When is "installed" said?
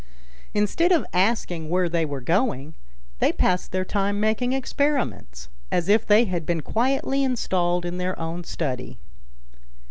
7.23-7.85